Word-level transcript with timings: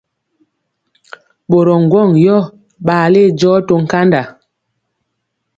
Ɓorɔ 1.49 1.73
ŋgwɔŋ 1.83 2.09
yɔ 2.25 2.37
ɓale 2.85 3.21
jɔɔ 3.39 3.57
to 3.67 3.73
nkanda. 3.83 4.21